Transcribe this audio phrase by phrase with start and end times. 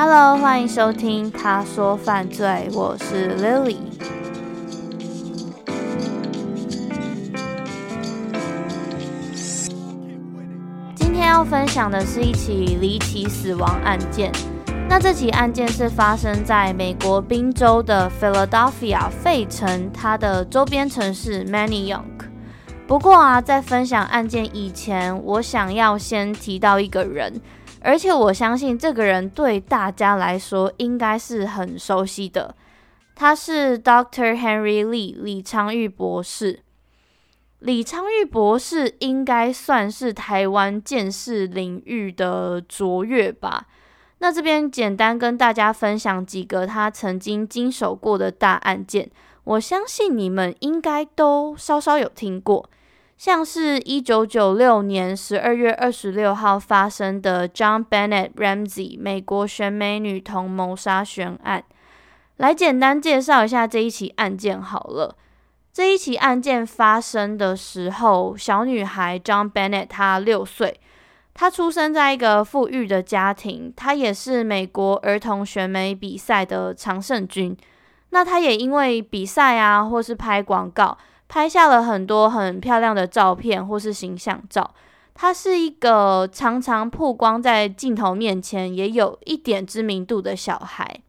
[0.00, 3.78] Hello，欢迎收听《他说犯罪》，我是 Lily。
[10.94, 14.30] 今天要分享的是一起离奇死亡案件。
[14.88, 22.04] 那这起案件是发生在美国宾州的 Philadelphia 费城，它的周边城市 Manayunk。
[22.86, 27.40] 不过啊，在分享案件以前，我想要先提到一个人。
[27.80, 32.54] 而且我相信这个人对大家来说应该是很熟悉的，
[33.14, 36.60] 他是 Doctor Henry Lee 李昌钰博士。
[37.60, 43.66] 李昌钰博士应该算是台湾鉴识领域的卓越吧？
[44.18, 49.10] 那这边简单跟大家分享几个他曾经经手过的大案件，
[49.44, 52.68] 我相信你们应该都稍稍有听过。
[53.18, 61.64] 像是一九九六年十二月二十六号发生的 John Bennett Ramsey 美国选美女童谋杀悬案，
[62.36, 65.16] 来简单介绍一下这一起案件好了。
[65.72, 70.78] 这一起案件发生的时候，小女孩 John Bennett 她六岁，
[71.34, 77.56] 她出生在一个富裕的家庭，她也是美国儿童选美比赛的常胜军。
[78.10, 80.96] 那她也因为比赛啊，或是拍广告。
[81.28, 84.74] 拍下了很多很漂亮的照片或是形象照，
[85.14, 91.00] 他是一个常常曝光在镜头面前，也有一点知名度的小孩。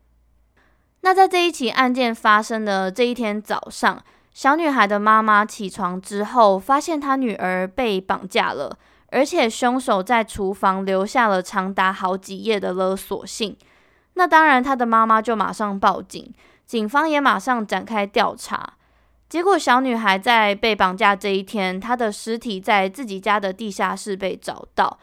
[1.02, 4.04] 那在这一起案件发生的这一天早上，
[4.34, 8.78] 小女孩的妈妈起床之后，发现她女儿被绑架了，
[9.12, 13.58] 而且凶手在厨房留下了长达好几页的勒索信。
[14.16, 16.34] 那当然，她的妈妈就马上报警，
[16.66, 18.74] 警方也马上展开调查。
[19.30, 24.98] 结果，小女孩在被绑架这一天，她的尸体在自己家的地下室被找到。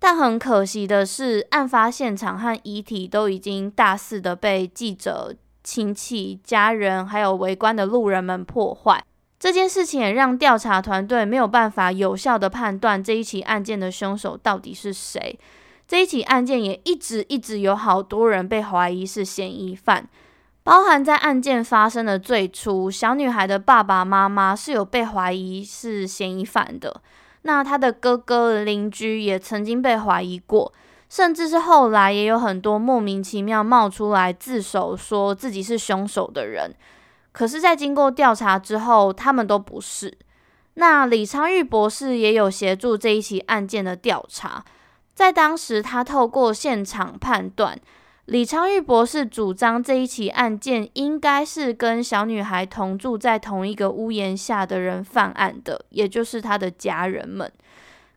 [0.00, 9.02] 但很可惜的是，案发现场和遗体都已经大肆的被记者、亲戚、家人还有围观的路人们破坏。
[9.38, 15.38] 这件事情也让调查团队没有办法有效的判断这一起案件的凶手到底是谁。
[15.86, 20.08] 这一起案件也一直一直有好多人被怀疑是嫌疑犯。
[20.68, 27.00] 包含在案件发生的最初，小女孩的爸爸妈妈是有被怀疑是嫌疑犯的。
[27.40, 30.70] 那她的哥哥、邻居也曾经被怀疑过，
[31.08, 36.70] 甚至是后来也有很多莫名其妙冒出来自首，说自己是凶手的人。
[37.32, 40.18] 可是，在经过调查之后，他们都不是。
[40.74, 44.62] 那李昌钰博士也有协助这一起案件的调查，
[45.14, 47.80] 在当时，他透过现场判断。
[48.28, 57.50] 李昌钰博士主张这一起案件应该是跟小女孩同住在同一个屋檐下的人犯案的，也就是他的家人们。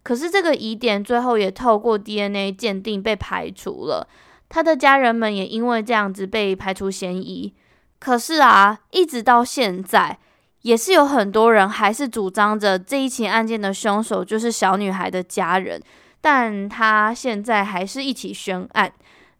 [0.04, 4.06] 可是这个疑点最后也透过 DNA 鉴定被排除了，
[4.50, 7.54] 他的家人们也因为这样子被排除嫌疑。
[7.98, 10.20] 可是啊，一直到现在，
[10.64, 15.82] 也是有很多人还是主张着这一起案件的凶手就是小女孩的家人，
[16.20, 18.92] 但他现在还是一起悬案。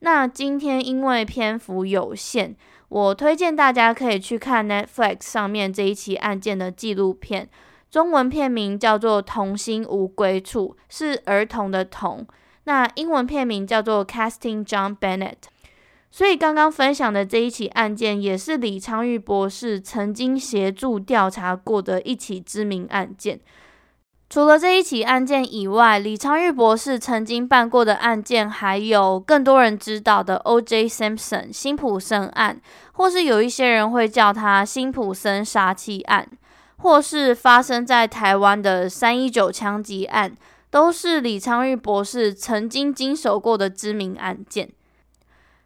[0.04, 2.56] 那今天因为篇幅有限，
[2.90, 7.48] 我推荐大家可以去看 Netflix 上面这一起案件的纪录片，
[7.90, 12.26] 中文片名叫做《童心无归处》，是儿童的童。
[12.64, 15.38] 那英文片名叫做 Casting John Bennett。
[16.10, 23.40] 所以刚刚分享的这一起案件，也是李昌钰博士曾经协助调查过的一起知名案件。
[24.32, 30.88] 除了这一起案件以外，李昌钰博士曾经办过的案件，还有更多人知道的 O.J.
[30.88, 32.62] Simpson 辛普森案，
[32.94, 36.26] 或是有一些人会叫他辛普森杀妻案，
[36.78, 40.34] 或是发生在台湾的三一九枪击案，
[40.70, 44.70] 都是李昌钰博士曾经经手过的知名案件。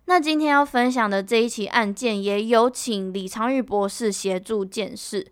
[0.06, 5.28] 那今天要分享的这一起案件，也有请李昌钰博士协助鉴识。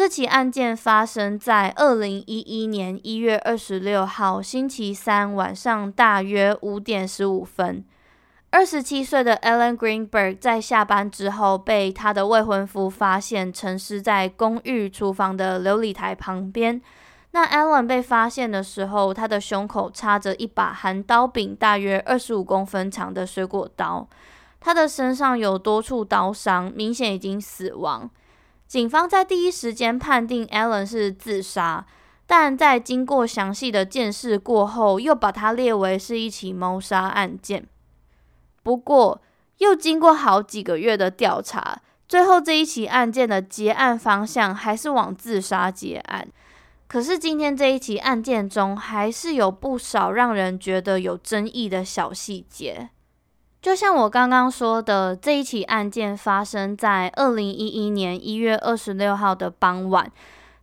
[0.00, 7.84] 这起案件发生在二零一一年一月二十六号星期三晚上，大约五点十五分。
[8.48, 16.80] 二十七岁的 Ellen Greenberg 在下班之后，被她的未婚夫发现沉尸在公寓厨房的流理台旁边。
[17.32, 24.08] 那 Ellen 被发现的时候，她的胸口插着一把含刀柄大约二十五公分长的水果刀，
[24.60, 28.08] 她的身上有多处刀伤，明显已经死亡。
[28.70, 31.84] 警方在第一时间判定 Alan 是自杀，
[32.24, 37.66] 但在经过详细的鉴识过后，又把它列为是一起谋杀案件。
[38.62, 39.20] 不过，
[39.58, 46.28] 又经过好几个月的调查，最后这一起案件的结案方向还是往自杀结案。
[46.86, 52.90] 可是今天这一起案件中，还是有不少让人觉得有争议的小细节。
[53.62, 60.10] 就像我刚刚说的，这一起案件发生在二零一一年一月二十六号的傍晚，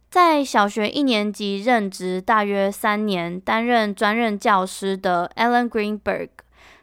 [0.09, 6.29] 在小学一年级任职大约三年、担任专任教师的 Alan Greenberg，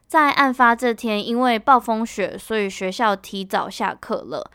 [0.06, 4.49] 在案发这天因为暴风雪，所以学校提早下课了。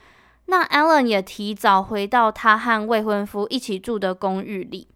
[0.45, 4.87] 那 Alan 也提早回到他和未婚夫一起住的公寓里。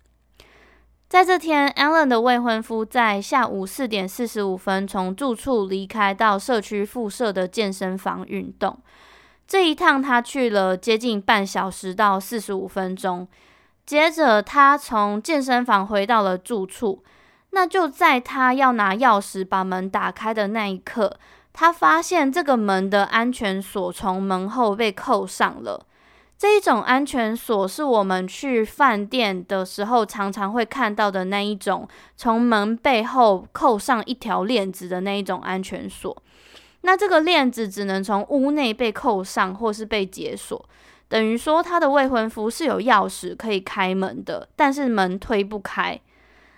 [1.14, 8.80] 在这天，Alan 的未婚夫在下午四点四十五分从住处离开，到社区附设的健身房运动。
[9.48, 13.28] 这一趟他去了接近半小时到四十五分钟。
[13.86, 17.04] 接着，他从健身房回到了住处。
[17.52, 21.20] 那就在他要拿钥匙把门打开的那一刻，
[21.54, 25.86] 他发现这个门的安全锁从门后被扣上了。
[26.44, 31.88] 这一种安全锁是我们去饭店的时候常常会看到的那一种，
[32.18, 36.22] 从门背后扣上一条链子的那一种安全锁。
[36.82, 40.68] 那这个链子只能从屋内被扣上或是被解锁，
[41.08, 45.98] 等于说他的未婚夫是有钥匙可以开门的，但是门推不开。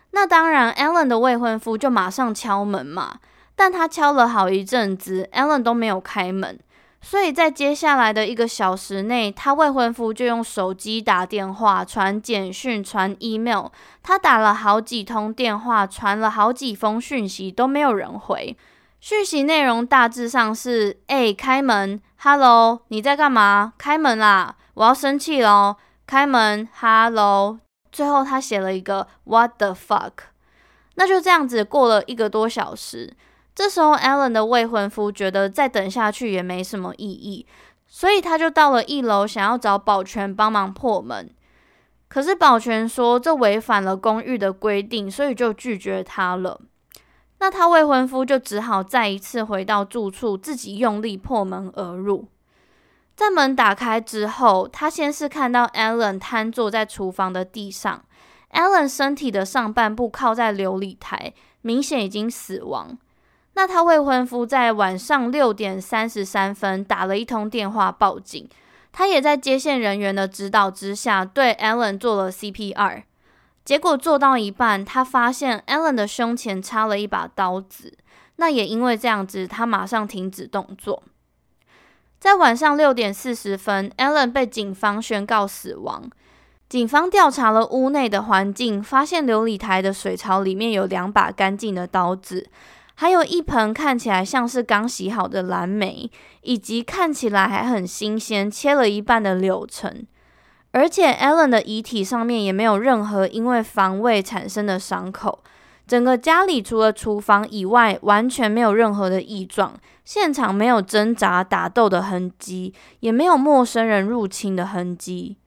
[0.09, 3.19] 那当然，Allen 的未婚夫就马上敲门嘛，
[3.55, 6.59] 但他敲了好一阵子，Allen 都没有开门。
[7.07, 13.67] 所以在接下来的一个小时内，他未婚夫就用手机打电话、传简讯、传 email，
[14.01, 18.57] 他打了好几通电话，传了好几封讯息，都没有人回。
[18.99, 23.73] 讯息内容大致上是：哎，开门，Hello，你在干嘛？
[23.77, 25.75] 开门啦，我要生气喽，
[26.07, 27.59] 开门，Hello。
[27.91, 30.11] 最后他写了一个 What the fuck？
[30.95, 33.13] 那就这样子过了一个多小时。
[33.55, 37.47] 这时候，Alan 的未婚夫觉得再等下去也没什么意义，
[37.87, 41.33] 所以他就到了一楼，想要找保全帮忙破门。
[42.09, 46.59] 可是保全说这违反了公寓的规定，所以就拒绝他了。
[47.39, 52.27] 那他未婚夫就只好再一次回到住处，自己用力破门而入。
[53.15, 58.03] 在门打开之后，他先是看到 Alan 瘫坐在厨房的地上
[58.51, 62.97] ，Alan 身体的上半部靠在琉璃台，明显已经死亡。
[63.55, 68.47] 那他未婚夫在晚上六点三十三分打了一通电话报警，
[68.91, 73.03] 他也在接线人员的指导之下对 Allen 做了 CPR，
[73.63, 77.97] 结果做到一半，他发现 Allen 的胸前插了一把刀子，
[78.35, 81.01] 那也因为这样子，他马上停止动作。
[82.19, 86.09] 在晚上六点四十分，Allen 被警方宣告死亡。
[86.67, 92.49] 警方调查了屋内的环境，发现琉璃台的水槽里面有两把干净的刀子。
[92.95, 96.09] 还有一盆看起来像是刚洗好的蓝莓，
[96.41, 100.05] 以及看起来还很新鲜、切了一半的柳橙。
[100.71, 105.43] 而且 Alan 的遗体上面也没有任何因为防卫产生的伤口。
[105.87, 109.73] 整个家里除了厨房以外，完全没有任何的异状。
[110.03, 115.37] 现场没有挣扎、打斗的痕迹，也没有陌生人入侵的痕迹。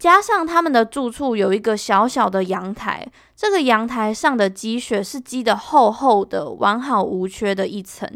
[0.00, 8.10] 加上他们的住处有一个小小的阳台，这个阳台上的积雪是积得厚厚的、完好无缺的一层，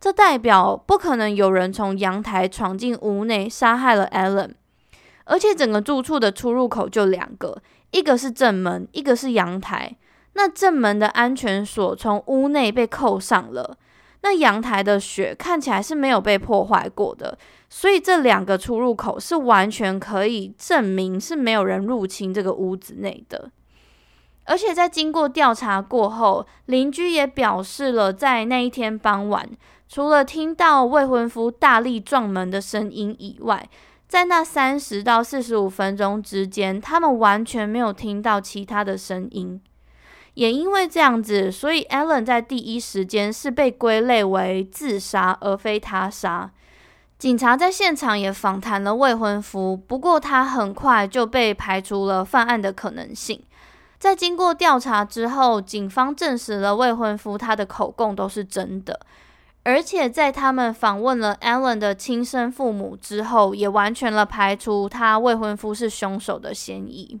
[0.00, 4.52] 这代表不可能有人从阳台闯进屋内杀害了 Alan。
[5.24, 9.94] 而且整个住处的出入口就两个，一个是正门，一个是阳台。
[10.32, 13.76] 那正门的安全锁从屋内被扣上了。
[14.28, 17.38] 那阳台的雪看起来是没有被破坏过的，
[17.70, 23.50] 所以这两个出入口是完全可以证明是没有人入侵这个屋子内的。
[24.44, 29.48] 而且在经过调查过后，邻居也表示了，在那一天傍晚，
[29.88, 33.66] 除了听到未婚夫大力撞门的声音以外，
[34.06, 39.58] 在那三十到四十五分钟之间，他们完全没有听到其他的声音。
[40.38, 46.52] 也因为这样子，所以 Alan 在第一时间是被归类为自杀而非他杀。
[47.18, 53.42] 警察在现场也访谈了未婚夫，不过他很快就被排除了犯案的可能性。
[53.98, 59.00] 在经过调查之后，警方证实了未婚夫他的口供都是真的，
[59.64, 67.18] 而且在他们访问了 Alan 的亲生父母之后，也完全了排除他未婚夫是凶手的嫌疑。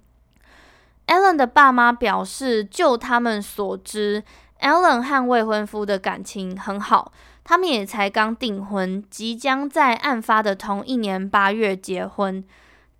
[1.08, 4.22] Allen 的爸妈表示，就他们所知
[4.60, 7.10] ，Allen 和未婚夫的感情很好，
[7.42, 12.44] 他们也才刚订婚，即将在案发的同一年八月结婚。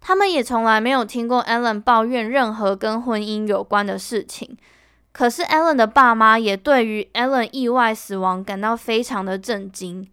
[0.00, 4.56] 他们也从来没有听过 Allen 抱怨任何跟婚姻有关的事情。
[5.12, 10.08] 可是 Allen 的爸妈也对于 Allen 意外死亡感到非常的震惊。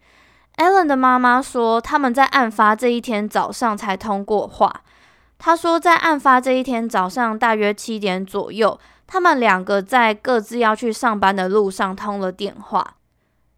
[0.57, 4.81] Allen 的妈妈说，他们在案发这一天早上才通过话。
[5.45, 12.95] 他说，在案发这一天早上大约七点左右，他们两个在各自要去上班的路上通了电话。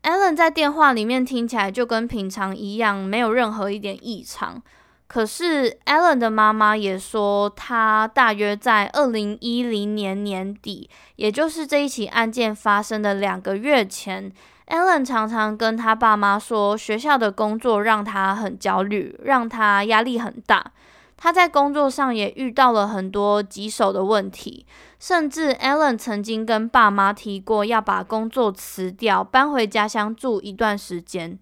[0.04, 4.62] Allen 在电话里面听起来就跟平常一样，没有任何一点异常。
[5.08, 14.30] 可是，Allen 的妈妈也说，她大约在二零一零年年底，也就是这一起案件发生的两个月前
[14.68, 20.74] ，Allen 常常跟他爸妈说，学校的工作让他很焦虑，让他压力很大。
[21.18, 24.66] 他在工作上也遇到了很多棘手的问题，
[25.00, 31.40] 甚至 Alan 曾经跟爸妈提过要把工作辞掉，搬回家乡住一段时间。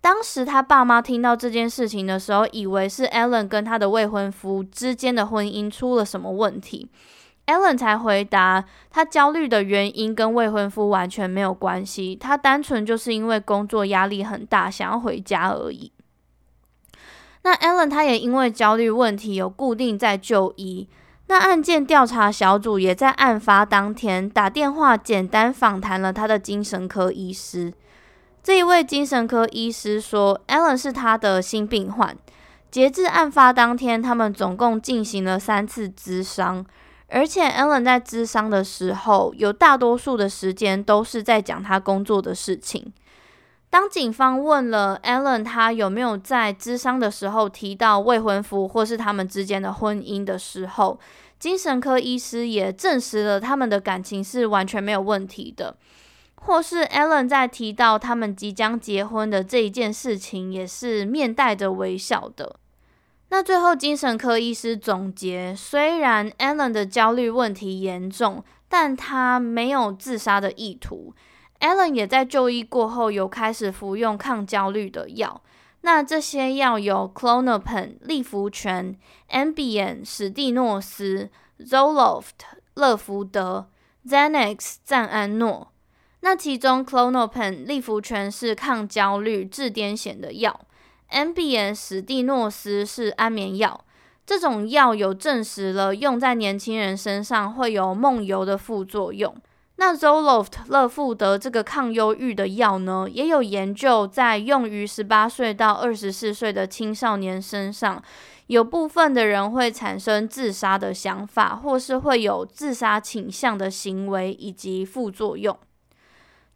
[0.00, 6.88] 当时他爸妈听到这件事情的时候，以为是 Alan 跟他的未婚夫之间的婚姻出了什么问题。
[7.46, 15.90] Alan 才回答，他焦虑的原因跟未婚夫完全没有关系，他单纯就是因为工作压力很大，想要回家而已。
[17.42, 20.86] 那 Alan 他也因为焦虑问题有固定在就医，
[21.26, 27.72] 那案件调查小组也在案发当天打电话简单访谈了他的精神科医师。
[28.42, 32.16] 这一位精神科医师说，Alan 是他的新病患。
[32.70, 36.64] 截至案发当天，他们总共进行了三次咨商，
[37.08, 42.92] 而且 Alan 在咨商的时候，有大多数的时间都是在讲他工作的事情。
[43.70, 50.98] 当警方问了 Alan 他有没有在咨商的时候提到未婚夫或是他们之间的婚姻的时候，
[51.38, 55.76] 精神科医师也证实了他们的感情是完全没有问题的。
[56.42, 62.56] 或是 Alan 在提到他们即将结婚的这一件事情，也是面带着微笑的。
[63.28, 71.14] 那最后，精神科医师总结：虽然 Alan 的焦虑问题严重，但他没有自杀的意图。
[71.60, 75.42] Alan 也在就医过后有开始服用抗焦虑的药。
[75.82, 78.96] 那这些药有 Clonopin 利福泉、
[79.30, 82.32] Ambien 史蒂诺斯、Zoloft
[82.74, 83.68] 乐福德、
[84.06, 85.72] Xanax 赞安诺。
[86.20, 90.60] 那其中 Clonopin 利福泉是抗焦虑、治癫痫的药
[91.10, 93.84] ；Ambien 史蒂诺斯是安眠药。
[94.26, 99.34] 这种药有证实了用在年轻人身上会有梦游的副作用。
[99.80, 108.02] 那 Zoloft 乐富德这个抗忧郁的药呢，也有研究在用于十八岁到二十四岁的青少年身上，
[108.48, 115.58] 有部分的人会产生自杀的想法，或是会有自杀倾向的行为以及副作用。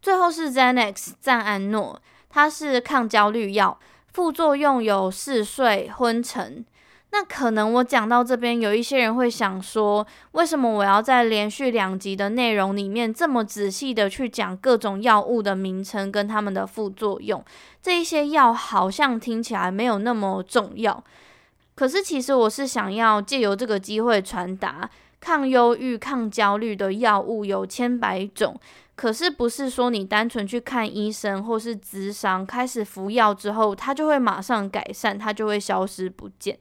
[0.02, 3.80] 最后是 Xanax 赞安诺，它是抗焦虑药，
[4.12, 6.62] 副作用有嗜睡、昏沉。
[7.14, 17.44] 那可能我讲到这边，有一些人会想说，为什么我要在连续两集的内容里面这么仔细的去讲各种药物的名称跟它们的副作用？
[17.80, 21.04] 这一些药好像听起来没有那么重要，
[21.76, 24.90] 可是其实我是想要借由这个机会传达，
[25.20, 28.58] 抗忧郁、抗焦虑的药物有千百种。
[28.96, 36.58] 可是不是说你单纯去看医生或是咨商，开始服药之后，它就会马上改善，它就会消失不见。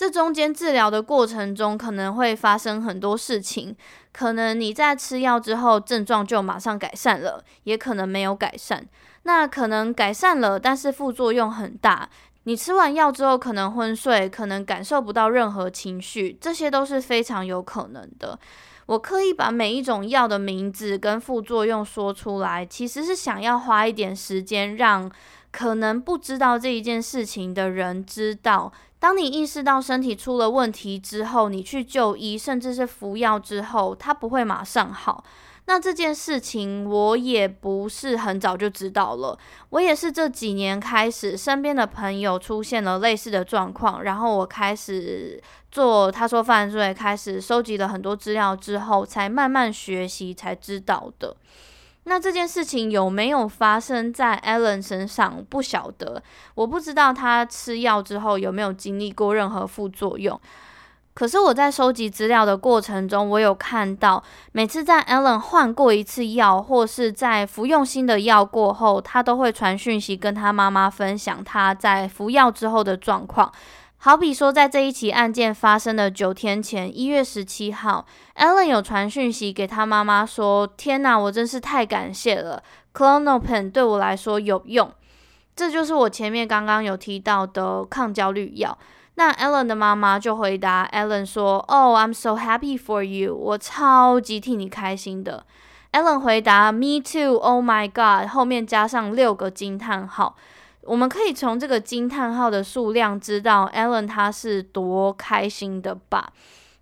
[0.00, 3.76] 这中间治疗的过程中，可能会发生很多事情。
[4.12, 8.82] 可能你在吃药之后，症状就马上改善了，也可能没有改善。
[9.24, 12.08] 那可能改善了，但是副作用很大。
[12.44, 18.38] 你吃完药之后，可能昏睡，可能感受不到任何情绪，这些都是非常有可能的。
[18.86, 25.12] 我刻意把每一种药的名字跟副作用说出来，其实是想要花一点时间，让
[25.52, 35.24] 可能不知道这一件事情的人知道，当你意识到身体出了问题之后，你去就医，甚至是服药之后，它不会马上好。
[35.66, 39.38] 那这件事情我也不是很早就知道了，
[39.70, 45.40] 我也是这几年开始，身边的朋友出现了类似的状况，然后我开始
[45.70, 51.36] 做他说犯罪，开始收集了很多资料之后，才慢慢学习才知道的。
[52.04, 55.44] 那这件事情有没有发生在 Alan 身上？
[55.48, 56.22] 不晓得，
[56.54, 60.40] 我不知道他吃药之后有没有经历过任何副作用。
[61.12, 73.52] 可是我在收集资料的过程中，我有看到，每次在 Alan 换过一次药，或是在服用新的药过后，他都会传讯息跟他妈妈分享他在服药之后的状况。
[74.02, 82.62] 好比说，在这一起案件发生的九天前，一月十七号，Ellen 有传讯息给他妈妈说：“天哪，我真是太感谢了
[82.94, 84.90] ，Clonopin 对我来说有用。”
[85.54, 88.78] 这就是我前面刚刚有提到的抗焦虑药。
[89.16, 95.44] 那 Ellen 的妈妈就回答 Ellen 说：“Oh, I'm so happy for you，我超级替你开心的。
[95.92, 100.36] ”Ellen 回答：“Me too, oh my God。”后面加上六个惊叹号。
[100.82, 106.32] 我们可以从这个惊叹号的数量知道 Alan 他是多开心的吧？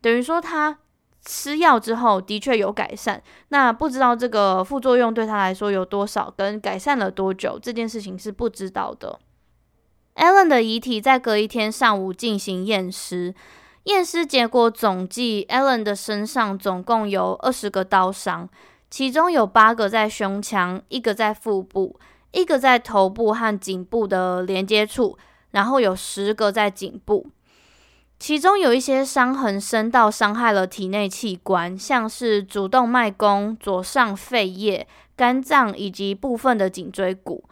[0.00, 0.78] 等于说他
[1.24, 3.22] 吃药之后的确有改善。
[3.48, 9.18] 那不知道这个副作用对他来说有多少，跟改善了多久，这件事情是不知道的。
[10.14, 13.34] Alan 的遗体在隔一天上午进行验尸，
[13.84, 18.48] 验尸结果总计，Alan 的身上总共有二十个刀伤，
[18.90, 21.98] 其中有八个在胸腔，一个在腹部，
[22.32, 25.16] 一个在头部和颈部的连接处，
[25.52, 27.26] 然后有十个在颈部，
[28.18, 37.44] 其中有一些伤痕深到伤害了体内器官，像是主动脉弓、左上肺叶、肝脏以及部分的颈椎骨。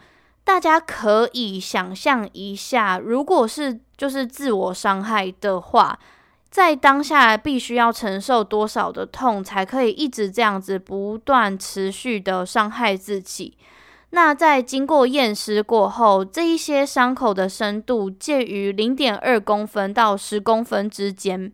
[0.44, 5.98] 大家可以想象一下，如果是就是自我伤害的话，
[6.50, 13.56] 在当下必须要承受多少的痛，才可以一直这样子不断持续的伤害自己？
[14.10, 21.52] 那在经过验尸过后，这一些伤口的深度介于零点二公分到十公分之间。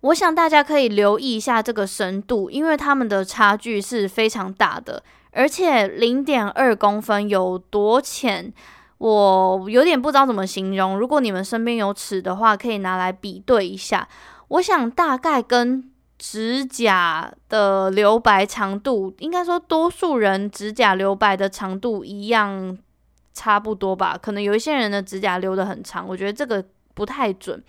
[0.00, 5.02] 我想大家可以留意一下这个深度，因为它们的差距是非常大的。
[5.32, 8.52] 而且零点二公分有多浅，
[8.96, 10.98] 我有点不知道怎么形容。
[10.98, 14.08] 如果你们身边有尺的话，可以拿来比对一下。
[14.48, 22.76] 我想大概跟指甲的留白长度，应该说多数人指甲留白的长度一样，
[23.32, 24.18] 差不多吧。
[24.20, 27.62] 可能有一些人的指甲留得很长，我觉得这个不太准。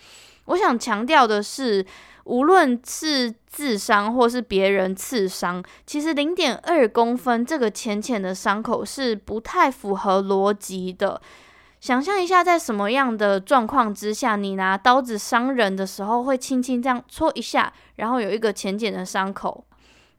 [0.45, 1.85] 我想强调的是，
[2.23, 11.21] 无论是自伤或是别人刺伤，其实零点二公分这个浅浅的伤口是不太符合逻辑的。
[11.79, 19.65] 想象一下，在什么样的状况之下，你拿刀子伤人的时候，会轻轻这样戳一下，然后有一个浅浅的伤口。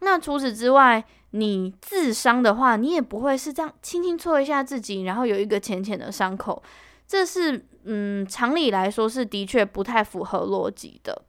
[0.01, 6.63] 那除此之外，你自伤的话，你也不会是这样轻轻戳一下自己，然后有一个浅浅的伤口。
[7.07, 11.23] 这是，嗯，常理来说是的确不太符合逻辑的。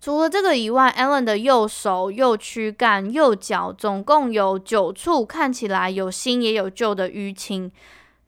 [0.00, 7.70] 除了这个以外，Alan 的右手、右躯干、右脚总共有九处看起来有新也有旧的淤青。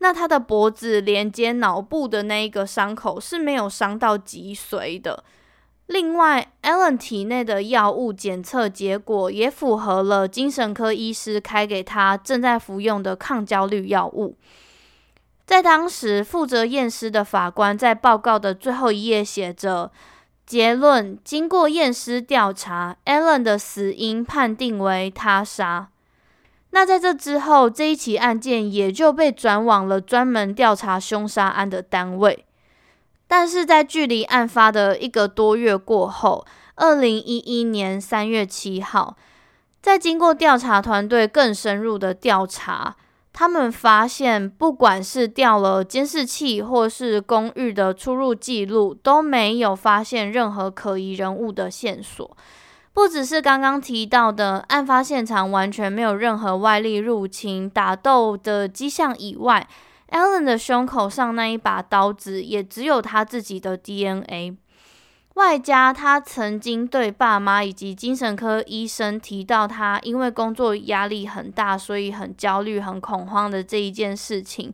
[0.03, 5.23] 那他的脖子连接脑部的那一个伤口是没有伤到脊髓的。
[5.87, 14.37] 另外，Alan 体内的药物检测结果也符合了精神科医师开给他正在服用的抗焦虑药物。
[15.47, 19.93] 在当时，负责验尸的法官在报告的最后一页写着
[20.45, 25.91] ：“结论，经过验尸调查，Alan 的死因判定为他杀。”
[26.75, 32.45] 那在这之后，这一起案件也就被转往了专门调查凶杀案的单位。
[33.29, 39.17] 但是在距离案发的一个多月过后，二零一一年三月七号，
[39.81, 42.97] 在经过调查团队更深入的调查。
[43.35, 52.37] 他们发现，不管是调了监视器，或是公寓的出入记录，都没有发现任何可疑人物的线索。
[52.95, 59.67] 不只是刚刚提到的案发现场完全没有任何外力入侵、打斗的迹象以外
[60.11, 64.57] ，Allen 的胸口上那一把刀子也只有他自己的 DNA。
[65.37, 74.71] 外加他曾经对爸妈以及精神科医生提到，他因为工作压力很大，所以很焦虑、很恐慌的这一件事情。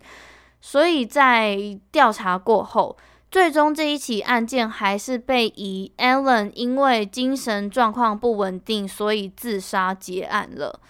[0.61, 1.57] 所以在
[1.93, 2.97] 调查过后，
[3.31, 10.81] 最终这一起案件还是被以 Allen 因为精神状况不稳定，所以自杀结案了。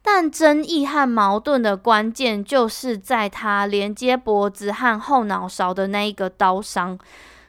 [0.00, 6.98] 但争议和矛盾的关键就是在他连接脖子和后脑勺的那一个刀伤。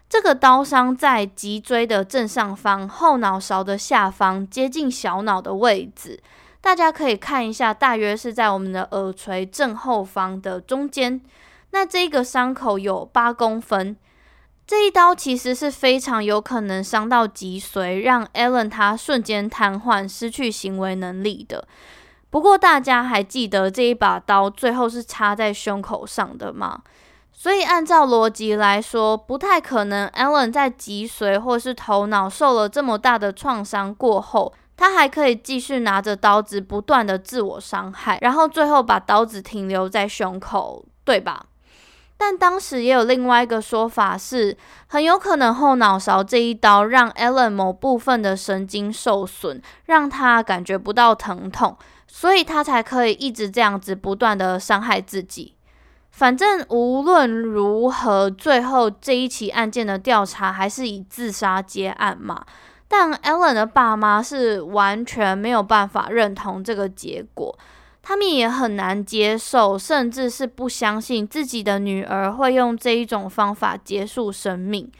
[0.09, 6.19] 这个刀伤在脊椎的正上方，后脑勺的下方，接近小脑的位置。
[6.61, 11.19] 大家可以看一下，大约是在我们的耳垂正后方的中间。
[11.71, 13.97] 那这个伤口有八公分，
[14.65, 21.67] 这一刀其实是非常有可能伤到脊髓，让 Alan 他瞬间瘫痪，失去行为能力的。
[22.29, 26.81] 不过大家还记得这一把刀最后是插在胸口上的吗？
[27.35, 30.07] 所以，按照逻辑来说，不太可能。
[30.09, 41.47] Alan 在脊髓或是头脑受了这么大的创伤过后，他还可以继续拿着刀子不断的自我伤害，然后最后把刀子停留在胸口，对吧？
[42.25, 44.57] 但当时也有另外一个说法是，
[44.87, 55.55] 很有可能后脑勺这一刀让 Alan 某部分的神经受损，让他感觉不到疼痛，所以他才可以一直这样子不断的伤害自己。
[56.11, 62.45] 反正无论如何，最后这一起案件的调查还是以自杀结案嘛。
[62.87, 67.59] 但 Alan 的爸妈是完全没有办法认同这个结果，
[68.05, 74.91] 他们也很难接受，甚至是不相信自己的女儿会用这一种方法结束生命。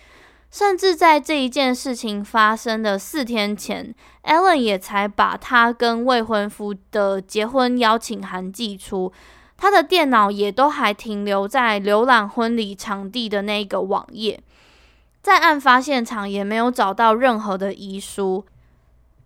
[0.50, 9.12] 甚至在这一件事情发生的四天前，Alan 也才把他跟未婚夫的结婚邀请函寄出。
[9.58, 14.42] 他的电脑也都还停留在浏览婚礼场地的那个网页，
[15.22, 18.46] 在案发现场也没有找到任何的遗书。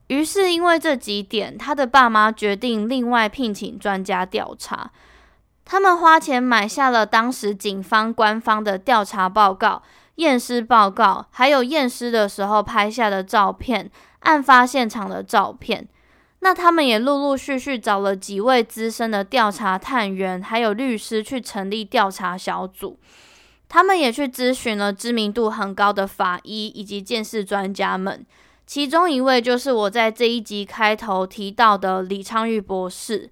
[0.08, 4.91] 于是，因为这几点，他的爸妈决定另外聘请专家调查。
[5.65, 9.84] 他们花钱买下了当时警方官方的调查报告、
[10.15, 15.86] 验尸报告，还有验尸的时候拍下的照片、案发现场的照片。
[16.39, 22.98] 那他们也陆陆续续找了几位资深的调查探员，还有律师去成立调查小组。
[23.67, 28.26] 他们也去咨询了知名度很高的法医以及鉴识专家们，
[28.67, 33.30] 其中一位就是我在这一集开头提到的李昌钰博士，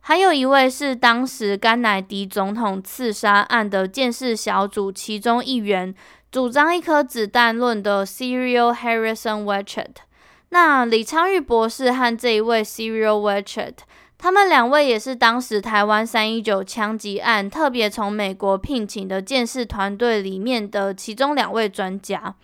[0.00, 5.94] 还有一位是当时甘乃迪总统刺杀案的鉴识小组其中一员，
[6.30, 10.02] 主张一颗子弹论的 Cyril Harrison w e c h e t。
[10.50, 13.76] 那李昌钰博士和这一位 Cyril Wechert，
[14.18, 22.34] 他们两位也是当时台湾三一九枪击案特别从美国聘请的鉴识团队里面的其中两位专家。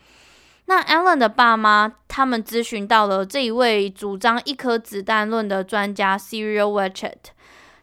[0.74, 7.28] 那 Alan 的爸妈，他们咨询到了这一位主张一颗子弹论的专家 Cyril Wechert，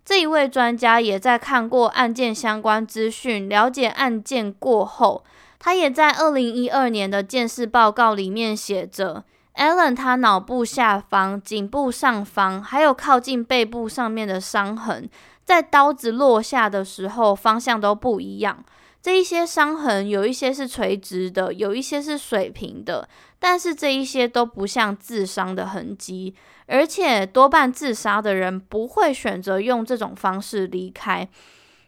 [0.04, 5.24] 这一位专家也在看过案件相关资讯，了解案件过后，
[5.60, 9.24] 他也在二零一二年的鉴识报告里面写着。
[9.54, 15.08] Alan 他脑部下方、颈部上方，还有靠近背部上面的伤痕，
[15.46, 18.66] 在刀子落下的时候方向都不一样。
[19.02, 23.08] 这一些伤痕有一些是垂直的，有一些是水平的，
[23.40, 26.36] 但是这一些都不像自伤的痕迹，
[26.68, 31.28] 而且多半自杀的人不会选择用这种方式离开。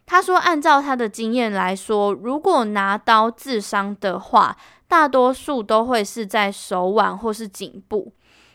[0.06, 4.56] 他说，按照他的经验来说，如果拿刀自伤的话，
[4.88, 8.12] 大多数都会是在手腕或是颈部。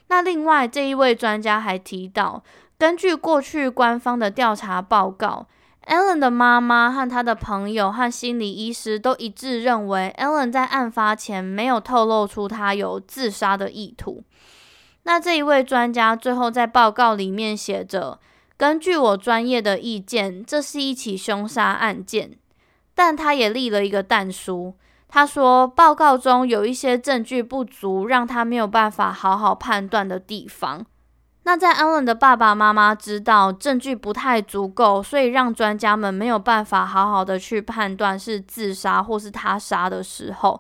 [0.08, 2.44] 那另外这一位专家还提到，
[2.78, 5.48] 根据过去官方的调查报告
[5.88, 14.24] Allen 的妈妈和他的朋友和心理医师都一致认为，Allen 在案发前没有透露出他有自杀的意图。
[15.04, 18.20] 那这一位专家最后在报告里面写着
[18.58, 22.38] ：“根据我专业的意见，这是一起凶杀案件。”
[22.94, 24.76] 但他也立了一个但书。
[25.08, 30.86] 他说，报告中有一些证据不足，让他没有办法好好判断的地方。
[31.48, 40.60] 那在 Alan 的爸爸妈妈知道证据不太足够，所以让专家们没有办法好好的去判断是自杀或是他杀的时候，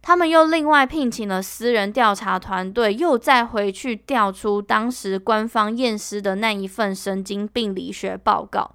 [0.00, 8.70] 他们又另外聘请了私人调查团队，又再回去调出当时官方验尸的那一份神经病理学报告。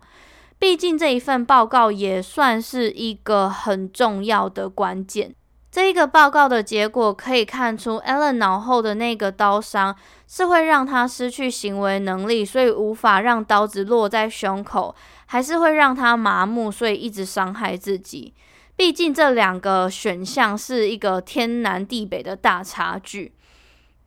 [0.60, 5.34] 毕竟这一份报告也算是一个很重要的关键。
[5.74, 9.96] 这一个报告的结果可以看出，Alan 脑后的那个刀伤
[10.28, 14.94] 是会让他失去行为能力，所以无法让刀子落在胸口，
[15.26, 18.36] 还是会让他麻木，所以一直伤害自己。
[18.76, 23.34] 毕竟这两个选项是一个天南地北的大差距。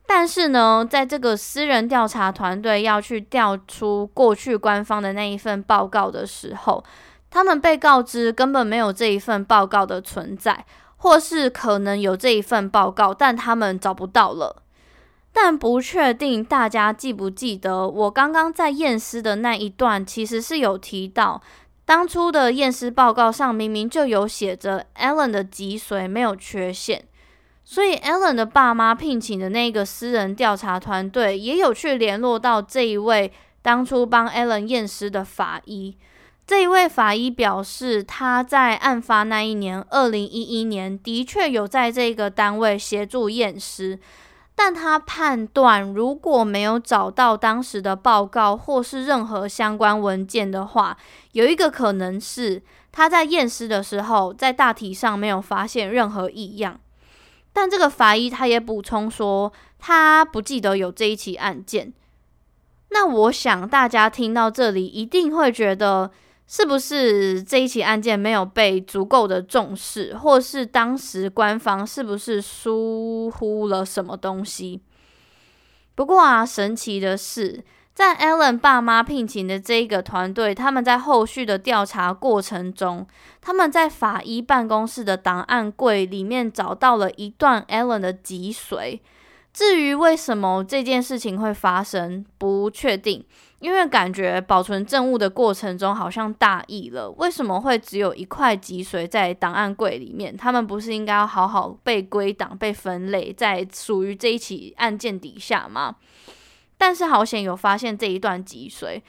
[0.05, 6.81] 但是呢，在这个私人调查团队要去调出过去官方的那一份报告的时候，
[7.29, 10.65] 他们被告知根本没有这一份报告的存在，
[10.97, 14.63] 或是可能有这一份报告，但他们找不到了。
[15.31, 21.41] 但不确定大家记不记得，我刚刚在验尸的那一段，其实是有提到，
[21.85, 27.05] 当初的验尸报告上明明就有写着 Alan 的脊髓没有缺陷。
[27.63, 33.31] 所以，Allen 的爸妈聘请的那个私人调查团队也有去联络到这一位
[33.61, 35.97] 当初帮 Allen 验尸的法医。
[36.47, 43.99] 这一位法医表示，他在案发那一年，二零一一年，的确有在这个单位协助验尸，
[44.55, 50.97] 但他判断，如果没有找到当时的报告或是任何相关文件的话，
[51.33, 56.79] 有一个可能是他在验尸的时候，在大体上没有发现任何异样。
[57.51, 61.91] 但这个法医他也补充说，他不记得有这一起案件。
[62.91, 66.09] 那我想大家听到这里一定会觉得，
[66.47, 74.81] 是不是这一起案件没有被足够的重视，或是当时官方是不是疏忽了什么东西？
[75.93, 83.05] 不过啊，神奇的是，在 Ellen 爸妈聘请的这一个团队，他们在后续的调查过程中，
[83.41, 89.01] 他们在法医办公室的档案柜里面找到了一段 Ellen 的脊髓。
[89.51, 93.25] 至于为什么这件事情会发生，不确定，
[93.59, 97.09] 因为感觉保存证物的过程中好像大意了。
[97.11, 100.35] 为什么会只有一块脊髓在档案柜里面？
[100.35, 105.95] 他们不是应该要好好被归档、被分类，在属于这一起案件底下吗？
[106.77, 109.01] 但是好险有发现这一段脊髓。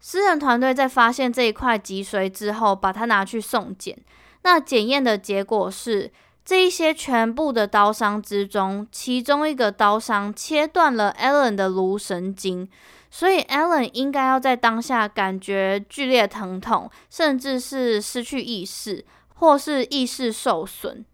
[0.00, 3.98] 私人团队在发现这一块脊髓之后，把它拿去送检。
[4.42, 6.12] 那检验的结果是。
[6.44, 12.66] 这一些全部的刀伤之中，其中一个刀伤切断了 Ellen 的颅神经，
[13.10, 21.04] 所以，Allen 应该要在当下感觉剧烈疼痛，甚至是失去意识，或是意识受损。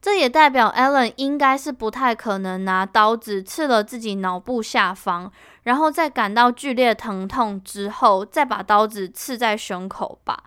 [0.00, 5.32] 这也代表 Allen 应该是不太可能拿刀子刺了自己脑部下方，
[5.62, 10.44] 然后在感到剧烈疼痛之后，再把刀子刺在胸口吧。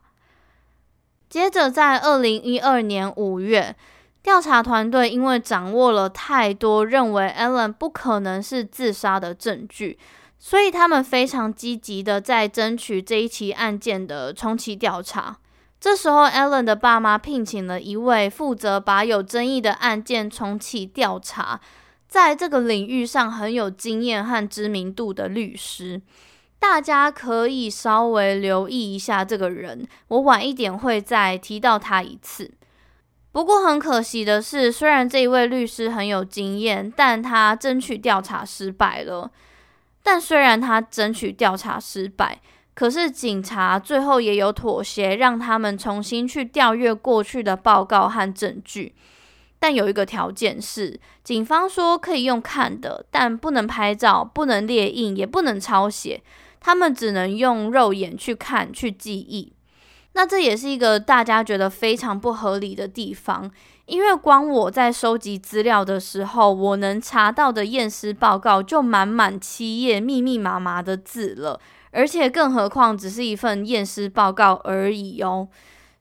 [1.30, 3.76] 接着在二零一二年五月。
[4.24, 9.98] 调查团队因为掌握了太多认为 Allen 不可能是自杀的证据，
[10.44, 15.38] 所以他们非常积极的在争取这一起案件的重启调查。
[15.80, 21.62] 这时候，Ellen 的爸妈聘请了一位负责把有争议的案件重启调查，
[22.08, 26.02] 在这个领域上很有经验和知名度的律师。
[26.58, 32.52] 大家可以稍微留意一下这个人，我晚一点会再提到他一次。
[33.32, 39.30] 不过很可惜的是，虽然这一位律师很有经验，但他争取调查失败了。
[40.04, 42.42] 但虽然他争取调查失败，
[42.74, 48.96] 可是警察最后也有妥协，让他们重新去调阅过去的报告和证据。
[49.60, 56.24] 但有一个条件是，警方说可以用看的，但不能拍照，不能列印，也不能抄写。
[56.60, 59.54] 他们只能用肉眼去看，去记忆。
[60.14, 63.50] 那这也是一个大家觉得非常不合理的地方，
[63.86, 71.60] 因为光我在收集资料的时候，我能查到的验尸报告就满满七页，密密麻麻的字了，
[71.92, 75.48] 而且更何况只是一份验尸报告而已哦。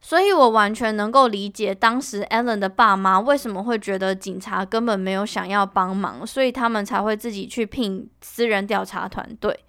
[0.03, 9.61] 所以我完全能够理解当时 Ellen 的爸妈为什么会觉得警察根本没有想要帮忙，所以他们才会自己去聘私人调查团队。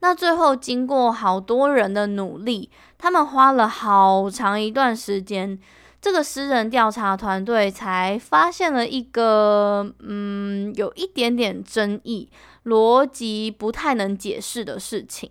[0.00, 5.58] 那最后，经过好多人的努力，他们花了好长一段时间，
[6.00, 12.30] 这个私人调查团队才发现了一个，嗯，有一点点争议、
[12.64, 15.30] 逻辑不太能解释的事情。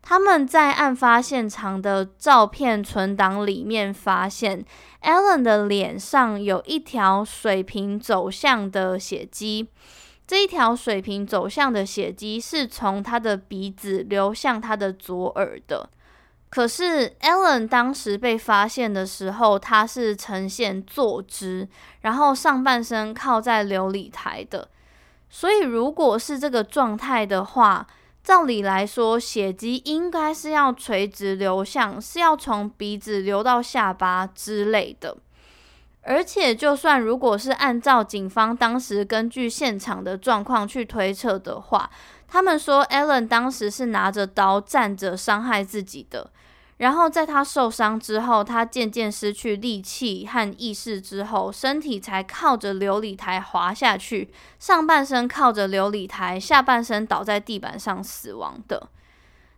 [0.00, 4.64] 他们在案发现场的照片存档里面发现
[5.02, 9.68] ，Allen 的脸上有一条水平走向的血迹。
[10.26, 15.90] 这一条水平走向的血迹是从他的鼻子流向他的左耳的，
[16.48, 21.68] 可是 Ellen 当时被发现的时候，他是呈现坐姿，
[22.00, 24.68] 然后上半身靠在琉璃台的，
[25.28, 27.86] 所以如果是这个状态的话，
[28.22, 35.18] 照理来说，血迹应该是要垂直流向，是要从鼻子流到下巴之类的。
[36.06, 41.90] 而且，就算如果是按照警方当时根据现场的状况去推测的话，
[42.28, 46.30] 他们说，Allen 当时是拿着刀站着伤害自己的。
[46.78, 58.88] 然后在他受伤之后，他渐渐失去力气和意识之后，身体才靠着琉璃台滑下去，上半身靠着琉璃台，下半身倒在地板上死亡的。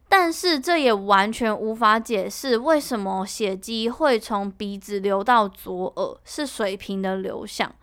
[0.08, 7.74] 但是这也完全无法解释为什么血迹会从鼻子流到左耳，是水平的流向。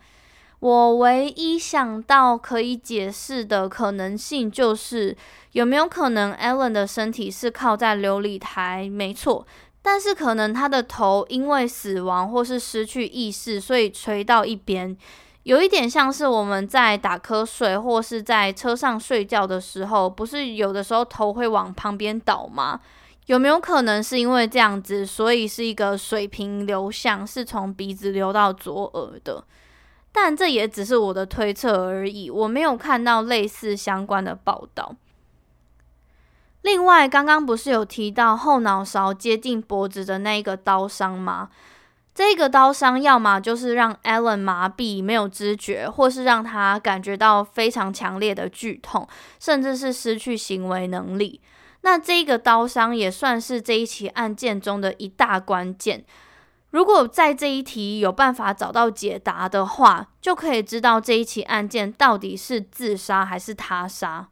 [0.59, 5.15] 我唯一想到可以解释的可能性就是，
[5.51, 8.89] 有没有可能 Ellen 的身体是靠在琉璃台？
[8.89, 9.45] 没错，
[9.81, 14.97] 但是可能他的头因为死亡或是失去意识，所以垂到一边。
[15.43, 22.79] 有一点像是我们在打瞌睡或是在车上睡觉的时候，不是有的时候头会往旁边倒吗？
[23.27, 29.43] 有没有可能是因为这样子，所以是一个水平流向，是从鼻子流到左耳的？
[30.11, 34.95] 但这也只是我的推测而已，我没有看到类似相关的报道。
[36.61, 41.49] 另外，刚刚不是有提到后脑勺接近脖子的那一个刀伤吗？
[42.13, 49.07] 这个刀伤要么就是让 Alan 麻痹没有知觉，或是让他感觉到非常强烈的剧痛，
[49.39, 51.41] 甚至是失去行为能力。
[51.81, 56.05] 那这个刀伤也算是这一起案件中的一大关键。
[56.69, 64.29] 如果在这一题有办法找到解答的话，就可以知道这一起案件到底是自杀还是他杀。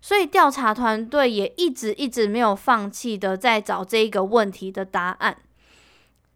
[0.00, 5.36] 所以调查团队也一直一直没有放弃的在找这一个问题的答案。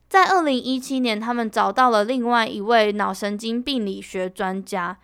[0.09, 4.97] 在二零一七年，他们找到了另外一位脑神经病理学专家。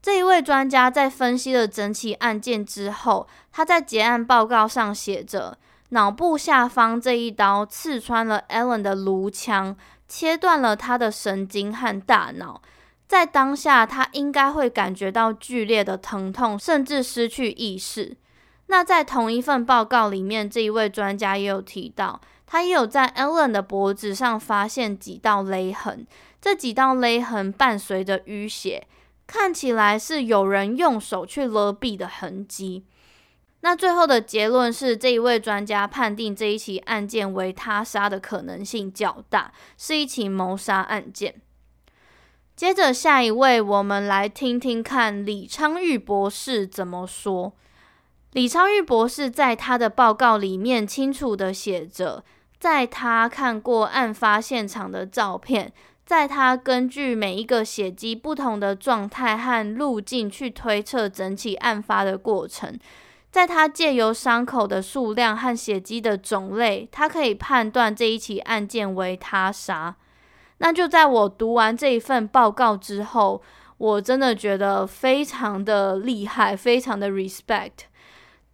[0.00, 5.58] 这一位专家在分析了整起案件之后，他在结案报告上写着：
[5.90, 9.76] 脑部下方这一刀刺穿了 Alan 的颅腔，
[10.08, 12.62] 切断了他的神经和大脑。
[13.06, 18.16] 在当下，他应该会感觉到剧烈的疼痛，甚至失去意识。
[18.66, 26.06] 那在同一份报告里面，这一位专家也有提到，他也有在 Ellen 的脖子上发现几道勒痕，
[26.40, 28.86] 这几道勒痕伴随着淤血，
[29.26, 32.86] 看起来是有人用手去勒毙的痕迹。
[33.60, 41.42] 那最后的结论是，这一位专家判定这一起案件为他杀的可能性较大，是一起谋杀案件。
[42.56, 47.52] 接着下一位，我们来听听看李昌钰博士怎么说。
[48.32, 52.24] 李昌钰博士在他的报告里面清楚地写着，
[52.58, 55.72] 在他看过案发现场的照片，
[56.04, 62.78] 在他根据每一个血迹不同的状态和路径去推测整起案发的过程，
[63.30, 69.94] 在他借由伤口的数量和血迹的种类，他可以判断这一起案件为他杀。
[70.58, 73.40] 那就在我读完这一份报告之后，
[73.76, 77.86] 我真的觉得非常的厉害，非常的 respect。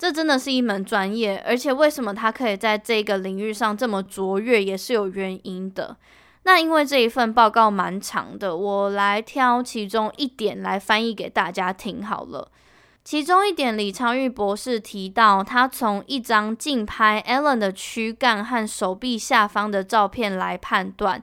[0.05, 5.97] 这真的是一门专业，而且为什么他可以在这个领域上这么卓越，也是有原因的。
[6.43, 12.51] 那因为这一份报告蛮长的，我来挑其中一点来翻译给大家听好了。
[13.03, 21.23] 其中一点，李昌钰博士提到，他从一张近拍 Alan 的躯干和手臂下方的照片来判断。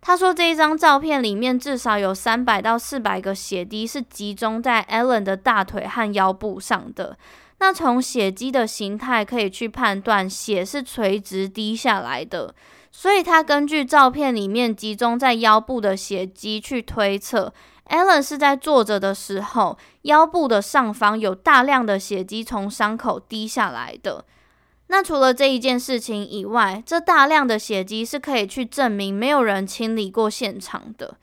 [0.00, 7.18] 他说，这一张照片里面至少有三百到四百个血滴是集中在 Alan 的大腿和腰部上的。
[7.58, 12.54] 那从血迹的形态可以去判断，血是垂直滴下来的。
[12.90, 17.52] 所以他根据照片里面集中在腰部的血迹去推测
[17.88, 24.24] ，Allen 是在坐着的时候，腰部的上方有大量的血迹从伤口滴下来的。
[24.88, 31.16] 那除了这一件事情以外，这大量的血迹是可以去证明没有人清理过现场的。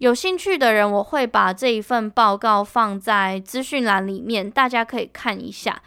[0.00, 5.82] 有兴趣的人，我会把这一份报告放在资讯栏里面，大家可以看一下。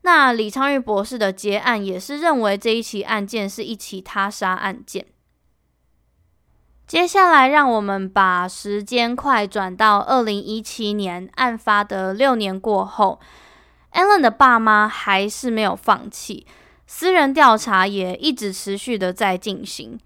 [0.00, 5.04] 那李昌钰博士的结案也是认为这一起案件是一起他杀案件。
[6.86, 13.20] 接下来，让我们把时间快转到二零一七年案发的六年过后。
[13.92, 16.46] ，Allen 的爸妈还是没有放弃，
[16.86, 20.00] 私人调查也一直持续的在进行。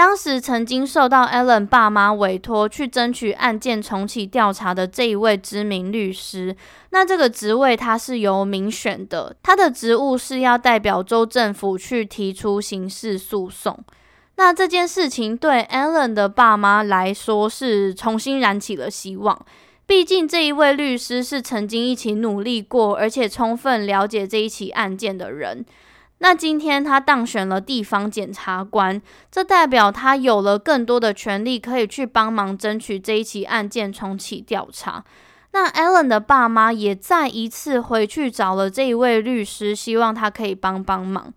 [0.00, 6.56] 当时曾经受到 Alan 爸妈委托去争取案件重启调查的这一位知名律师，
[6.88, 13.78] 那这个职位他是由民选的，他的职务是要代表州政府去提出刑事诉讼。
[14.36, 19.38] 那这件事情对 Alan 的爸妈来说是重新燃起了希望。
[19.84, 25.62] 毕竟这一位律师是曾经一起努力过，而且充分了解这一起案件的人。
[26.22, 35.04] 那今天他当选了地方检察官，这代表他有了更多的权力，可以去帮忙争取这一起案件重启调查。
[35.52, 41.32] 那 Alan 的爸妈也再一次回去找了这一位律师，希望他可以帮帮忙。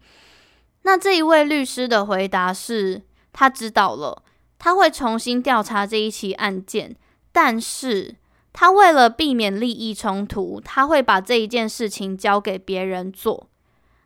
[0.81, 4.21] 那这一位律师的回答是，他知道了，
[4.59, 6.95] 他会重新调查这一起案件，
[7.31, 8.15] 但是。
[8.55, 13.49] 他为了避免利益冲突，他会把这一件事情交给别人做。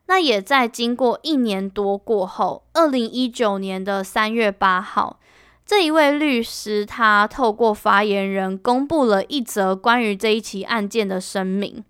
[0.07, 5.19] 那也在经过一年多过后，二零一九年的三月八号，
[5.65, 11.83] 这一位律师他透过发言人公布了一则关于这一起案件的声明。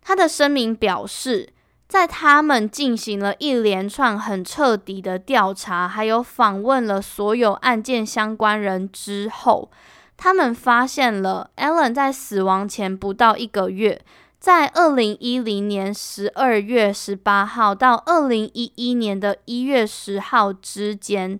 [0.00, 1.48] 他的声明表示，
[1.88, 9.70] 在他们进行了一连串很彻底的调查，还有访问了所有案件相关人之后。
[10.16, 14.00] 他们发现了 Alan 在死亡前不到一个月，
[14.42, 21.38] 在二零一零年十二月十八号到二零一一年的一月十号之间，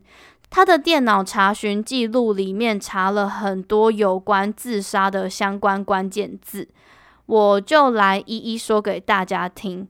[0.49, 6.69] 他的电脑查询记录里面查了很多有关自杀的相关关键字，
[7.27, 9.89] 我就来一一说给大家听。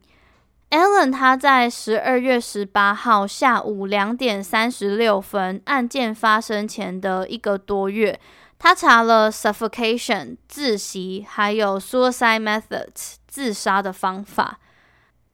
[0.73, 8.18] Allen 他在十二月十八号下午两点三十六分，案件发生前的一个多月，
[8.59, 14.61] 他查了 suffocation 窒息，还有 suicide methods 自杀的方法。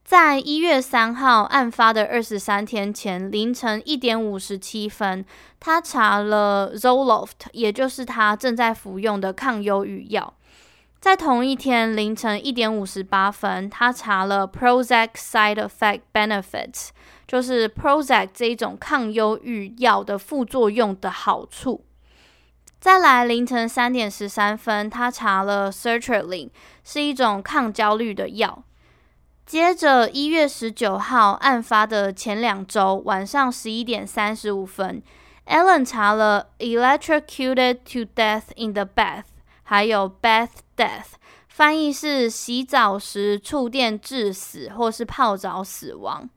[0.05, 5.25] 在一月三号案发的二十三天前凌晨一点五十七分，
[5.61, 10.35] 他查了 Zoloft，也就是他正在服用的抗忧郁药。
[11.01, 16.89] 在同一天凌晨一点五十八分，他查了 Prozac side effect benefits，
[17.27, 21.85] 就是 Prozac 这一种抗忧郁药的副作用的好处。
[22.81, 26.51] 再来凌晨三点十三分，他查了 Sertraline，
[26.83, 28.65] 是一种抗焦虑的药。
[29.47, 35.01] 接着一月十九号案发的前两周晚上十一点三十五分
[35.47, 39.25] ，Ellen 查了 Electrocuted to death in the bath。
[39.63, 41.19] 还有 bath death，
[41.49, 46.31] 翻译是洗澡时触电致死或是泡澡死亡。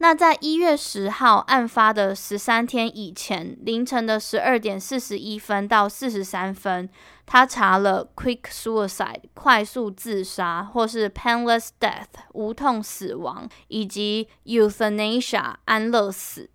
[0.00, 6.88] 那在一月十号案发的十三天以前，凌晨的十二点四十一分到四十三分，
[7.26, 16.48] 他查了 quick suicide 快速自杀或是 painless death 无痛死亡，以及 euthanasia 安乐死。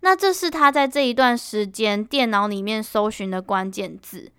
[0.00, 4.32] 那这是他在这一段时间电脑里面搜寻的关键字。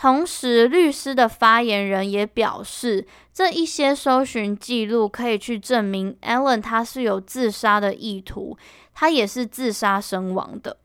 [0.00, 8.56] 同时，律师的发言人也表示，这一些搜寻记录可以去证明 Alan 他是有自杀的意图，
[8.94, 10.76] 他也是自杀身亡的。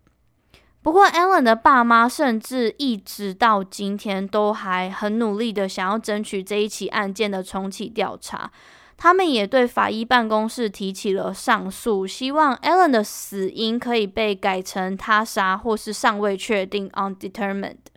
[0.82, 8.52] 不过，Alan 的爸妈甚至一直到今天都还很努力的想要争取这一起案件的重启调查，
[8.98, 17.93] 他们也对法医办公室提起了上诉，希望 Alan 的死因可以被改成他杀或是尚未确定 （undetermined）。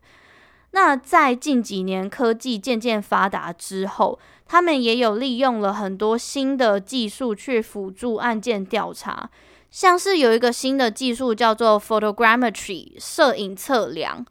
[0.76, 9.30] 那在近几年科技渐渐发达之后，他们也有利用了很多新的技术去辅助案件调查，
[9.70, 14.26] 像是有一个新的技术叫做 photogrammetry 摄影测量，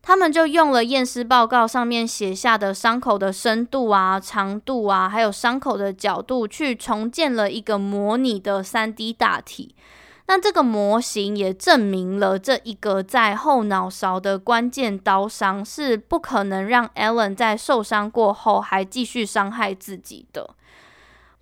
[0.00, 9.74] 他们就用了验尸报告上面写下的伤口的深度啊、长度啊，还有伤口的角度，去重建了一个模拟的 3D 大体。
[10.30, 20.50] 那这个模型也证明了，这一个在后脑勺的关键刀伤是不可能让 Allen 在受伤过后还继续伤害自己的。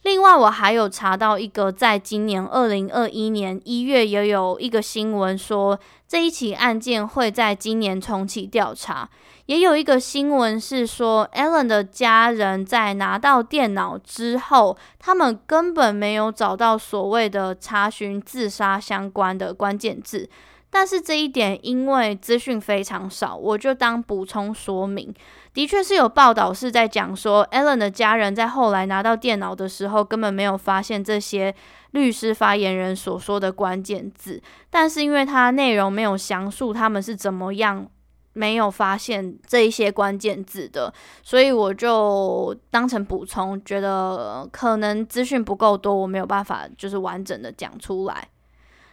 [0.02, 9.08] 另外，我还有查到一个，在今年二零二一年一月，也有一个新闻说，这一起案件会在今年重启调查。
[9.46, 20.28] 也有一个新闻是说，Allen 的家人在拿到电脑之后，他们根本没有找到所谓的查询自杀相关的关键字。
[20.70, 25.12] 但是这一点因为资讯非常少，我就当补充说明。
[25.54, 31.52] 的确是有报道是在讲说，Alan 的家人在后来拿到电脑的时候，根本没有发现这些
[31.92, 34.40] 律师发言人所说的关键字。
[34.70, 37.88] 但是因为他内容没有详述他们是怎么样
[38.34, 40.92] 没有发现这一些关键字的，
[41.24, 48.28] 所以我就当成补充，觉得可能资讯不够多，我没有办法就是完整的讲出来。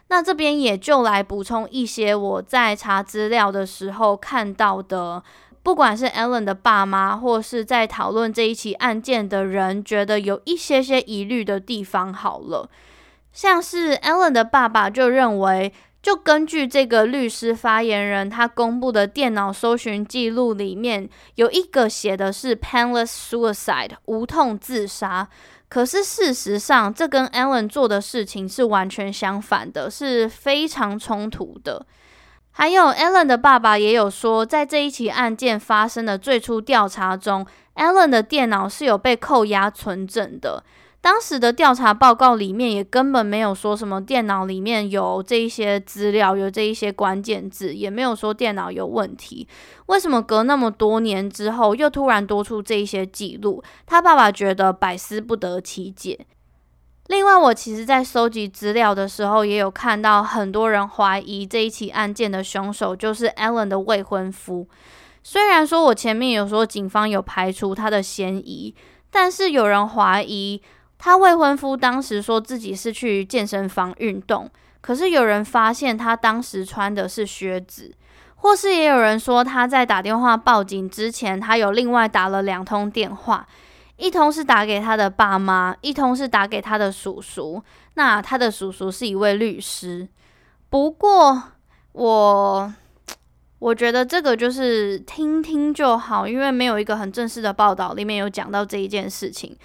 [0.07, 5.23] 那这边也就来补充一些我在查资料的时候看到的，
[5.63, 12.13] 不管是 Ellen 的爸妈，或是在讨论这一起案件的人，觉得有一些些疑虑的地方。
[12.13, 12.69] 好了，
[13.33, 25.27] 像是 Ellen 的爸爸就认为，就根据这个律师发言人他公布的电脑搜寻记录里面，有一个写的是 painless suicide 无痛自杀。
[25.67, 31.85] 可是事实上，这跟 Alan 做的事情是完全相反的，是非常冲突的。
[32.51, 37.45] 还有，Alan 的爸爸也有说，在这一起案件发生的最初调查中
[37.75, 40.63] ，Alan 的电脑是有被扣押存证的。
[41.05, 49.47] 当时的调查报告里面也根本没有说什么电脑里面有这一些资料，有这一些关键字，也没有说电脑有问题。
[49.85, 53.63] 为什么隔那么多年之后又突然多出这一些记录？
[53.85, 56.25] 他爸爸觉得百思不得其解。
[57.05, 64.67] 另外，我其实在收集资料的时候，也有看到很多人怀疑这一起案件的凶手就是 Alan 的未婚夫。
[65.21, 68.73] 虽然说我前面有说警方有排除他的嫌疑，
[69.11, 70.63] 但是有人怀疑。
[71.05, 74.49] 他未婚夫当时说自己是去健身房运动，
[74.81, 77.93] 可是有人发现他当时穿的是靴子，
[78.37, 83.47] 或是也有人说他在打电话报警之前，他有另外打了两通电话，
[83.97, 87.61] 一通是打给他的爸妈，一通是打给他的叔叔。
[87.93, 90.07] 那他的叔叔是一位律师。
[90.71, 91.39] 不过
[91.91, 92.73] 我
[93.59, 99.55] 我觉得这个就是听听就好，因为没有一个很正式的报道里面有讲到这一件事情。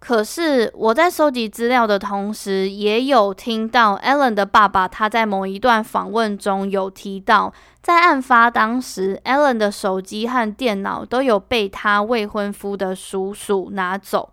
[0.00, 14.32] 可是我在收集资料的同时，也有听到 Ellen 的爸爸他在某一段访问中有提到，在案发当时，Ellen 的手机和电脑都有被他未婚夫的叔叔拿走，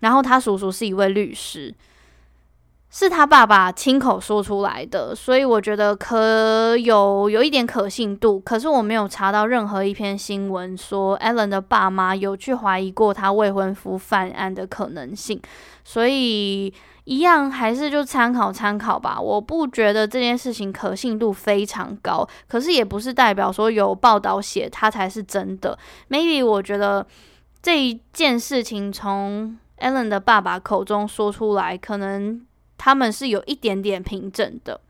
[0.00, 1.72] 然后他叔叔是一位律师。
[2.90, 8.40] 是他爸爸亲口说出来的，所以我觉得可有有一点可信度。
[8.40, 15.38] 可是我没有查到任何一篇新闻说 Ellen 的爸妈有去怀疑过他未婚夫犯案的可能性，
[15.84, 16.72] 所以
[17.04, 19.20] 一样还是就参考参考吧。
[19.20, 25.78] 我不觉得这件事情可信度非常高，可是也不是代表说有报道写他才是真的。
[26.08, 27.06] Maybe 我觉得
[27.60, 32.47] 这一件事情从 Ellen 的爸爸口中说出来，可能。
[32.78, 34.80] 他们是有一点点平整的，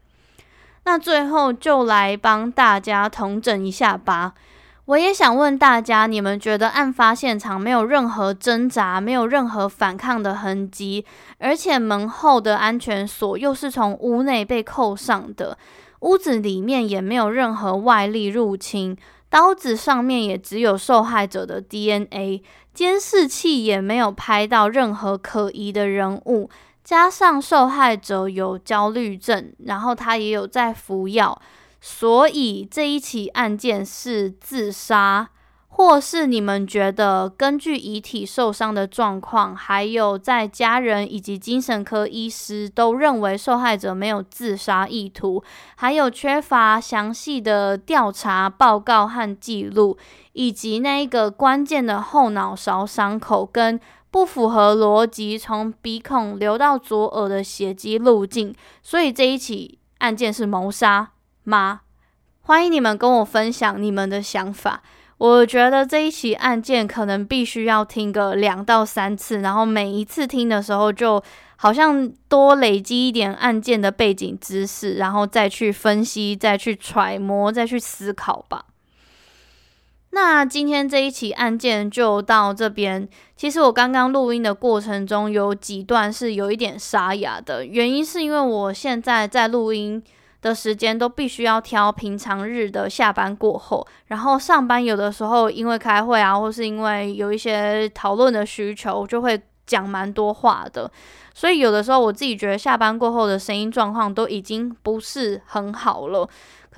[0.84, 4.34] 那最后就来帮大家统整一下吧。
[4.84, 11.04] 我也想问大家，你们觉得案发现场没有任何挣扎，没有任何反抗的痕迹，
[11.38, 15.58] 而且门后的安全锁又是从屋内被扣上的，
[16.00, 18.96] 屋子里面也没有任何外力入侵，
[19.28, 26.48] 刀子上面也只有受害者的 DNA，监视器也没有拍到任何可疑的人物。
[26.88, 31.38] 加上受害者有焦虑症，然后他也有在服药，
[31.82, 35.28] 所以这一起案件是自杀，
[35.68, 45.44] 或是你们觉得根据遗体受伤的状况，还有在家人以及精神科医师都认为受害者没有自杀意图，
[45.76, 49.98] 还有缺乏详细的调查报告和记录，
[50.32, 53.78] 以及那一个关键的后脑勺伤口跟。
[54.10, 61.10] 不符合逻辑，从鼻孔流到左耳的血迹路径，所以这一起案件是谋杀
[61.44, 61.80] 吗？
[62.40, 64.82] 欢迎你们跟我分享你们的想法。
[65.18, 71.22] 我觉得这一起案件可能必须要听个两到三次，然后每一次听的时候，就
[71.56, 78.64] 好像多累积一点案件的背景知识，然后再去分析、再去揣摩、再去思考吧。
[80.10, 83.06] 那今天这一起案件就到这边。
[83.36, 90.02] 其实我刚刚录音的过程中有几段是有一点沙哑的，原因是因为我现在在录音
[90.40, 100.90] 的时间都必须要挑平常日的下班过后，然后上班有的时候因为开会啊，或是因为有一些讨论的需求，就会讲蛮多话的。
[101.34, 106.28] 所以有的时候我自己觉得下班过后的声音状况都已经不是很好了。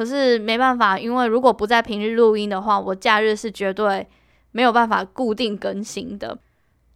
[0.00, 4.08] 可是没办法，因为如果不在平日录音的话，我假日是绝对
[4.50, 6.38] 没有办法固定更新的。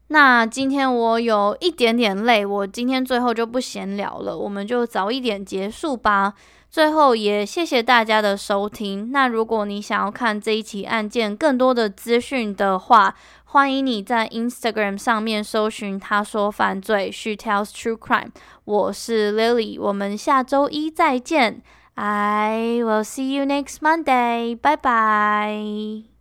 [0.08, 6.32] 那今天我有一点点累，我今天最后就不闲聊了，我们就早一点结束吧。
[6.70, 9.12] 最后也谢谢大家的收听。
[9.12, 18.30] 那如果你想要看这一起案件更多的资讯的话，欢迎你在 Instagram 上面搜寻“他说犯罪 She Tells True Crime”。
[18.64, 21.60] 我是 Lily，我们下周一再见。
[21.96, 24.54] I will see you next Monday.
[24.54, 26.13] Bye bye.